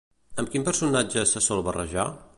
Amb 0.43 0.49
quin 0.55 0.65
personatge 0.69 1.27
se 1.33 1.45
sol 1.49 1.65
barrejar? 1.69 2.13